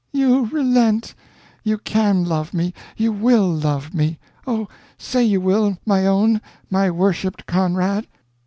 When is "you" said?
0.11-0.47, 1.63-1.77, 2.97-3.11, 5.23-5.39